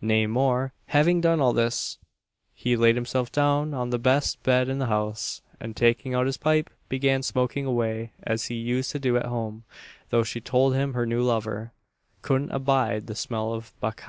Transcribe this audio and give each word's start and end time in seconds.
Nay 0.00 0.26
more 0.26 0.72
having 0.86 1.20
done 1.20 1.40
all 1.40 1.52
this, 1.52 1.96
he 2.52 2.74
laid 2.74 2.96
himself 2.96 3.30
down 3.30 3.72
on 3.74 3.90
the 3.90 3.96
best 4.00 4.42
bed 4.42 4.68
in 4.68 4.80
the 4.80 4.86
house, 4.88 5.40
and, 5.60 5.76
taking 5.76 6.14
out 6.14 6.26
his 6.26 6.36
pipe, 6.36 6.68
began 6.88 7.22
smoking 7.22 7.64
away 7.64 8.10
as 8.24 8.46
he 8.46 8.56
used 8.56 8.90
to 8.90 8.98
do 8.98 9.16
at 9.16 9.26
home; 9.26 9.62
though 10.10 10.24
she 10.24 10.40
told 10.40 10.74
him 10.74 10.94
her 10.94 11.06
new 11.06 11.22
lover 11.22 11.70
"couldn't 12.22 12.50
abide 12.50 13.06
the 13.06 13.14
smell 13.14 13.52
of 13.52 13.72
baccah." 13.80 14.00